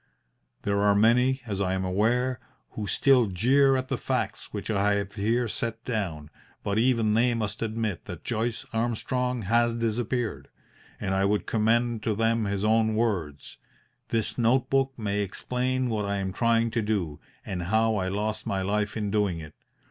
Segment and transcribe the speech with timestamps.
[0.63, 2.39] There are many, as I am aware,
[2.71, 6.31] who still jeer at the facts which I have here set down,
[6.63, 10.47] but even they must admit that Joyce Armstrong has disappeared,
[10.99, 13.57] and I would commend to them his own words:
[14.09, 18.47] "This note book may explain what I am trying to do, and how I lost
[18.47, 19.53] my life in doing it.